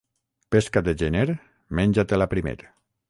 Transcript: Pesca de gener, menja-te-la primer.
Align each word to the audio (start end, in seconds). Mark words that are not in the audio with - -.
Pesca 0.55 0.81
de 0.87 0.95
gener, 1.01 1.25
menja-te-la 1.81 2.29
primer. 2.33 2.57